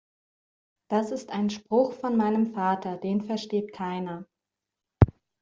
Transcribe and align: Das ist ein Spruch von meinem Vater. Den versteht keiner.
Das 0.89 1.11
ist 1.11 1.29
ein 1.29 1.51
Spruch 1.51 1.93
von 1.93 2.17
meinem 2.17 2.47
Vater. 2.55 2.97
Den 2.97 3.21
versteht 3.21 3.71
keiner. 3.71 4.25